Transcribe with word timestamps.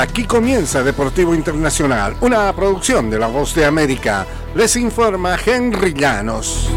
Aquí 0.00 0.24
comienza 0.24 0.82
Deportivo 0.82 1.34
Internacional, 1.34 2.16
una 2.22 2.50
producción 2.54 3.10
de 3.10 3.18
La 3.18 3.26
Voz 3.26 3.54
de 3.54 3.66
América. 3.66 4.26
Les 4.54 4.74
informa 4.76 5.36
Henry 5.44 5.92
Llanos. 5.92 6.70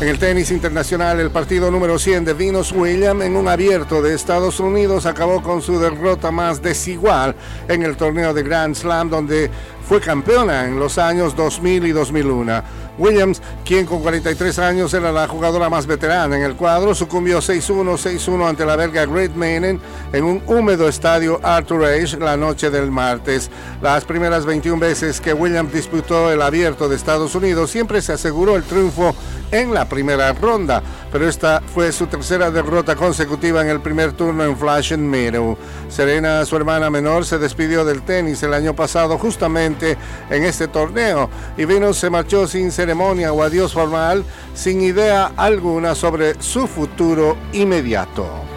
En 0.00 0.08
el 0.08 0.18
tenis 0.18 0.50
internacional, 0.50 1.20
el 1.20 1.30
partido 1.30 1.70
número 1.70 1.98
100 1.98 2.24
de 2.24 2.32
Venus 2.32 2.72
Williams 2.72 3.22
en 3.22 3.36
un 3.36 3.48
abierto 3.48 4.00
de 4.00 4.14
Estados 4.14 4.60
Unidos 4.60 5.04
acabó 5.04 5.42
con 5.42 5.60
su 5.60 5.78
derrota 5.78 6.30
más 6.30 6.62
desigual 6.62 7.36
en 7.68 7.82
el 7.82 7.98
torneo 7.98 8.32
de 8.32 8.44
Grand 8.44 8.74
Slam, 8.74 9.10
donde 9.10 9.50
fue 9.86 10.00
campeona 10.00 10.64
en 10.64 10.78
los 10.78 10.96
años 10.96 11.36
2000 11.36 11.86
y 11.86 11.92
2001. 11.92 12.62
Williams, 12.98 13.40
quien 13.64 13.86
con 13.86 14.02
43 14.02 14.58
años 14.58 14.92
era 14.92 15.12
la 15.12 15.28
jugadora 15.28 15.70
más 15.70 15.86
veterana 15.86 16.36
en 16.36 16.42
el 16.42 16.56
cuadro, 16.56 16.94
sucumbió 16.94 17.38
6-1, 17.38 17.96
6-1 17.96 18.48
ante 18.48 18.66
la 18.66 18.76
belga 18.76 19.06
Great 19.06 19.34
Manen 19.34 19.80
en 20.12 20.24
un 20.24 20.42
húmedo 20.46 20.88
estadio 20.88 21.40
Arthur 21.42 21.84
Ashe 21.84 22.18
la 22.18 22.36
noche 22.36 22.70
del 22.70 22.90
martes. 22.90 23.50
Las 23.80 24.04
primeras 24.04 24.44
21 24.44 24.80
veces 24.80 25.20
que 25.20 25.32
Williams 25.32 25.72
disputó 25.72 26.32
el 26.32 26.42
abierto 26.42 26.88
de 26.88 26.96
Estados 26.96 27.34
Unidos 27.34 27.70
siempre 27.70 28.02
se 28.02 28.12
aseguró 28.12 28.56
el 28.56 28.64
triunfo 28.64 29.14
en 29.50 29.72
la 29.72 29.88
primera 29.88 30.32
ronda, 30.32 30.82
pero 31.10 31.28
esta 31.28 31.62
fue 31.74 31.92
su 31.92 32.06
tercera 32.06 32.50
derrota 32.50 32.96
consecutiva 32.96 33.62
en 33.62 33.68
el 33.68 33.80
primer 33.80 34.12
turno 34.12 34.44
en 34.44 34.56
Flash 34.56 34.96
Meadow. 34.96 35.56
Serena, 35.88 36.44
su 36.44 36.56
hermana 36.56 36.90
menor, 36.90 37.24
se 37.24 37.38
despidió 37.38 37.84
del 37.84 38.02
tenis 38.02 38.42
el 38.42 38.54
año 38.54 38.74
pasado 38.74 39.18
justamente 39.18 39.96
en 40.30 40.44
este 40.44 40.68
torneo 40.68 41.28
y 41.56 41.64
Venus 41.64 41.98
se 41.98 42.10
marchó 42.10 42.46
sin 42.46 42.72
ceremonia 42.72 43.32
o 43.32 43.42
adiós 43.42 43.72
formal, 43.72 44.24
sin 44.54 44.82
idea 44.82 45.32
alguna 45.36 45.94
sobre 45.94 46.40
su 46.42 46.66
futuro 46.66 47.36
inmediato 47.52 48.47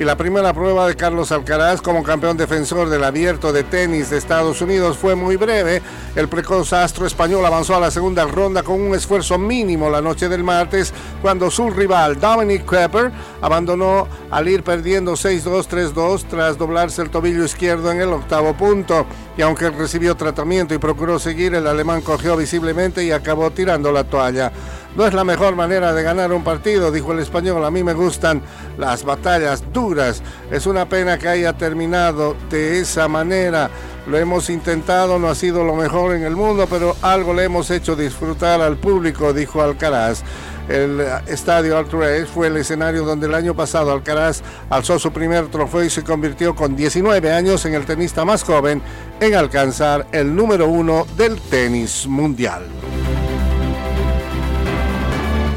y 0.00 0.04
la 0.04 0.16
primera 0.16 0.54
prueba 0.54 0.88
de 0.88 0.96
Carlos 0.96 1.30
Alcaraz 1.30 1.82
como 1.82 2.02
campeón 2.02 2.38
defensor 2.38 2.88
del 2.88 3.04
abierto 3.04 3.52
de 3.52 3.64
tenis 3.64 4.08
de 4.08 4.16
Estados 4.16 4.62
Unidos 4.62 4.96
fue 4.96 5.14
muy 5.14 5.36
breve. 5.36 5.82
El 6.16 6.26
precoz 6.26 6.72
astro 6.72 7.06
español 7.06 7.44
avanzó 7.44 7.76
a 7.76 7.80
la 7.80 7.90
segunda 7.90 8.24
ronda 8.24 8.62
con 8.62 8.80
un 8.80 8.94
esfuerzo 8.94 9.36
mínimo 9.36 9.90
la 9.90 10.00
noche 10.00 10.30
del 10.30 10.42
martes 10.42 10.94
cuando 11.20 11.50
su 11.50 11.68
rival 11.68 12.18
Dominic 12.18 12.64
Kepper 12.64 13.12
abandonó 13.42 14.08
al 14.30 14.48
ir 14.48 14.62
perdiendo 14.62 15.12
6-2, 15.12 15.68
3-2 15.68 16.24
tras 16.30 16.56
doblarse 16.56 17.02
el 17.02 17.10
tobillo 17.10 17.44
izquierdo 17.44 17.92
en 17.92 18.00
el 18.00 18.08
octavo 18.08 18.54
punto. 18.54 19.04
Y 19.36 19.42
aunque 19.42 19.68
recibió 19.68 20.16
tratamiento 20.16 20.72
y 20.72 20.78
procuró 20.78 21.18
seguir, 21.18 21.54
el 21.54 21.66
alemán 21.66 22.00
cogió 22.00 22.38
visiblemente 22.38 23.04
y 23.04 23.12
acabó 23.12 23.50
tirando 23.50 23.92
la 23.92 24.04
toalla. 24.04 24.50
No 24.96 25.06
es 25.06 25.14
la 25.14 25.22
mejor 25.22 25.54
manera 25.54 25.94
de 25.94 26.02
ganar 26.02 26.32
un 26.32 26.42
partido, 26.42 26.90
dijo 26.90 27.12
el 27.12 27.20
español. 27.20 27.64
A 27.64 27.70
mí 27.70 27.84
me 27.84 27.94
gustan 27.94 28.42
las 28.76 29.04
batallas 29.04 29.62
duras. 29.72 30.22
Es 30.50 30.66
una 30.66 30.88
pena 30.88 31.16
que 31.16 31.28
haya 31.28 31.52
terminado 31.52 32.36
de 32.50 32.80
esa 32.80 33.06
manera. 33.06 33.70
Lo 34.08 34.18
hemos 34.18 34.50
intentado, 34.50 35.18
no 35.18 35.28
ha 35.28 35.34
sido 35.34 35.62
lo 35.62 35.76
mejor 35.76 36.16
en 36.16 36.24
el 36.24 36.34
mundo, 36.34 36.66
pero 36.68 36.96
algo 37.02 37.32
le 37.34 37.44
hemos 37.44 37.70
hecho 37.70 37.94
disfrutar 37.94 38.60
al 38.60 38.76
público, 38.76 39.32
dijo 39.32 39.62
Alcaraz. 39.62 40.22
El 40.68 41.00
estadio 41.26 41.76
Altuve 41.76 42.26
fue 42.26 42.46
el 42.46 42.56
escenario 42.56 43.04
donde 43.04 43.26
el 43.26 43.34
año 43.34 43.54
pasado 43.54 43.92
Alcaraz 43.92 44.42
alzó 44.70 44.98
su 44.98 45.12
primer 45.12 45.48
trofeo 45.48 45.84
y 45.84 45.90
se 45.90 46.04
convirtió 46.04 46.54
con 46.54 46.76
19 46.76 47.32
años 47.32 47.64
en 47.64 47.74
el 47.74 47.86
tenista 47.86 48.24
más 48.24 48.42
joven 48.42 48.82
en 49.20 49.34
alcanzar 49.34 50.06
el 50.12 50.34
número 50.34 50.68
uno 50.68 51.06
del 51.16 51.40
tenis 51.40 52.06
mundial. 52.06 52.62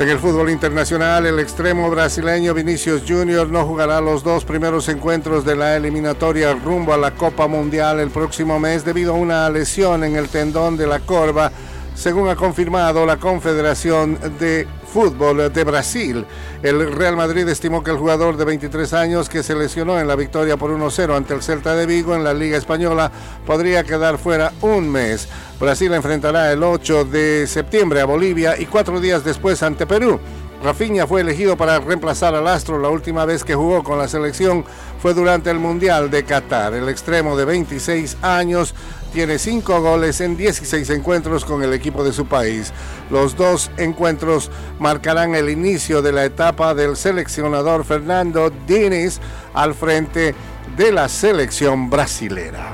En 0.03 0.09
el 0.09 0.19
fútbol 0.19 0.49
internacional, 0.49 1.25
el 1.25 1.39
extremo 1.39 1.89
brasileño 1.89 2.53
Vinicius 2.53 3.03
Junior 3.07 3.47
no 3.47 3.65
jugará 3.65 4.01
los 4.01 4.21
dos 4.21 4.43
primeros 4.43 4.89
encuentros 4.89 5.45
de 5.45 5.55
la 5.55 5.77
eliminatoria 5.77 6.53
rumbo 6.55 6.93
a 6.93 6.97
la 6.97 7.11
Copa 7.11 7.47
Mundial 7.47 8.01
el 8.01 8.09
próximo 8.09 8.59
mes 8.59 8.83
debido 8.83 9.13
a 9.13 9.17
una 9.17 9.49
lesión 9.49 10.03
en 10.03 10.17
el 10.17 10.27
tendón 10.27 10.75
de 10.75 10.87
la 10.87 10.99
corva, 10.99 11.53
según 11.95 12.29
ha 12.29 12.35
confirmado 12.35 13.05
la 13.05 13.17
Confederación 13.17 14.17
de 14.39 14.67
Fútbol 14.91 15.51
de 15.51 15.63
Brasil. 15.63 16.25
El 16.61 16.91
Real 16.93 17.15
Madrid 17.15 17.47
estimó 17.47 17.83
que 17.83 17.91
el 17.91 17.97
jugador 17.97 18.37
de 18.37 18.45
23 18.45 18.93
años 18.93 19.29
que 19.29 19.43
se 19.43 19.55
lesionó 19.55 19.99
en 19.99 20.07
la 20.07 20.15
victoria 20.15 20.57
por 20.57 20.71
1-0 20.71 21.15
ante 21.15 21.33
el 21.33 21.41
Celta 21.41 21.75
de 21.75 21.85
Vigo 21.85 22.15
en 22.15 22.23
la 22.23 22.33
Liga 22.33 22.57
Española 22.57 23.11
podría 23.45 23.83
quedar 23.83 24.17
fuera 24.17 24.53
un 24.61 24.89
mes. 24.91 25.27
Brasil 25.59 25.93
enfrentará 25.93 26.51
el 26.51 26.63
8 26.63 27.05
de 27.05 27.47
septiembre 27.47 28.01
a 28.01 28.05
Bolivia 28.05 28.59
y 28.59 28.65
cuatro 28.65 28.99
días 28.99 29.23
después 29.23 29.63
ante 29.63 29.85
Perú. 29.85 30.19
Rafinha 30.63 31.05
fue 31.05 31.19
elegido 31.19 31.57
para 31.57 31.79
reemplazar 31.79 32.33
al 32.35 32.47
Astro. 32.47 32.79
La 32.79 32.87
última 32.87 33.25
vez 33.25 33.43
que 33.43 33.53
jugó 33.53 33.83
con 33.83 33.97
la 33.97 34.07
selección 34.07 34.63
fue 35.01 35.13
durante 35.13 35.51
el 35.51 35.59
Mundial 35.59 36.09
de 36.09 36.23
Qatar. 36.23 36.73
El 36.73 36.87
extremo 36.87 37.35
de 37.35 37.43
26 37.43 38.17
años 38.21 38.73
tiene 39.13 39.38
5 39.38 39.81
goles 39.81 40.19
en 40.22 40.35
16 40.35 40.90
encuentros 40.90 41.46
con 41.46 41.63
el 41.63 41.72
equipo 41.74 42.03
de 42.03 42.12
su 42.12 42.25
país. 42.25 42.74
Los 43.12 43.38
dos 43.38 43.69
encuentros 43.78 44.50
marcarán 44.79 45.35
el 45.35 45.50
inicio 45.50 46.01
de 46.01 46.12
la 46.12 46.25
etapa 46.25 46.74
del 46.74 46.97
seleccionador 46.97 47.85
Fernando 47.85 48.52
Diniz 48.68 49.19
al 49.53 49.75
frente 49.75 50.34
de 50.75 50.91
la 50.91 51.07
selección 51.07 51.90
brasilera. 51.90 52.72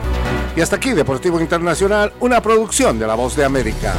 Y 0.56 0.62
hasta 0.62 0.78
aquí 0.78 0.94
Deportivo 0.94 1.40
Internacional, 1.40 2.14
una 2.22 2.42
producción 2.42 2.98
de 2.98 3.08
La 3.08 3.16
Voz 3.16 3.36
de 3.36 3.44
América. 3.44 3.94